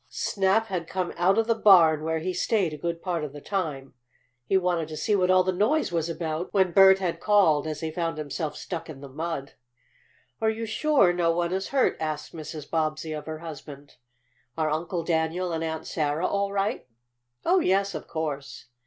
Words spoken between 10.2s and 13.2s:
"Are you sure no one is hurt?" asked Mrs. Bobbsey